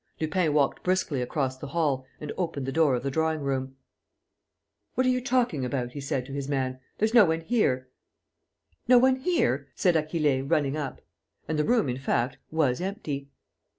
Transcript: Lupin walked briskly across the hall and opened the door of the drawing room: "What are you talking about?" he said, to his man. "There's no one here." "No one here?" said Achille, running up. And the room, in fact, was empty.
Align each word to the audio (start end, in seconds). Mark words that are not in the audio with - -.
Lupin 0.19 0.51
walked 0.51 0.81
briskly 0.81 1.21
across 1.21 1.59
the 1.59 1.67
hall 1.67 2.07
and 2.19 2.31
opened 2.35 2.65
the 2.65 2.71
door 2.71 2.95
of 2.95 3.03
the 3.03 3.11
drawing 3.11 3.41
room: 3.41 3.75
"What 4.95 5.05
are 5.05 5.11
you 5.11 5.21
talking 5.21 5.63
about?" 5.63 5.91
he 5.91 6.01
said, 6.01 6.25
to 6.25 6.31
his 6.33 6.49
man. 6.49 6.79
"There's 6.97 7.13
no 7.13 7.23
one 7.25 7.41
here." 7.41 7.87
"No 8.87 8.97
one 8.97 9.17
here?" 9.17 9.67
said 9.75 9.95
Achille, 9.95 10.41
running 10.41 10.75
up. 10.75 11.01
And 11.47 11.59
the 11.59 11.63
room, 11.63 11.87
in 11.87 11.99
fact, 11.99 12.39
was 12.49 12.81
empty. 12.81 13.29